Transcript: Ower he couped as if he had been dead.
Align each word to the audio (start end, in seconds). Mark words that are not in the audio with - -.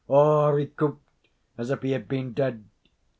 Ower 0.09 0.57
he 0.57 0.65
couped 0.65 1.27
as 1.59 1.69
if 1.69 1.83
he 1.83 1.91
had 1.91 2.07
been 2.07 2.33
dead. 2.33 2.63